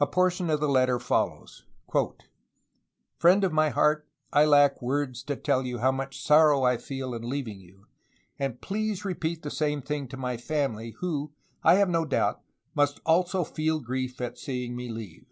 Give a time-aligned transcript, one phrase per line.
[0.00, 2.14] A portion of the letter follows:"^
[3.16, 7.14] "Friend of my heart, I lack words to tell you how much sorrow I feel
[7.14, 7.86] in leaving you,
[8.40, 11.30] and please repeat the same thing to my family, who,
[11.62, 12.40] I have no doubt,
[12.74, 15.28] must also feel grief at seeing me leave.